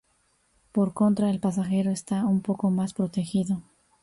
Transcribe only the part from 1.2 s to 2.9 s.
el pasajero está un poco